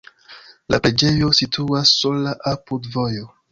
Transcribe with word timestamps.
La 0.73 0.79
preĝejo 0.85 1.29
situas 1.41 1.93
sola 2.01 2.35
apud 2.55 2.93
vojo. 2.99 3.33